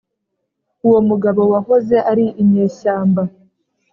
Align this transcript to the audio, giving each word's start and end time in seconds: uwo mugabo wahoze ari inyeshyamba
uwo 0.87 0.99
mugabo 1.09 1.41
wahoze 1.51 1.97
ari 2.11 2.25
inyeshyamba 2.41 3.21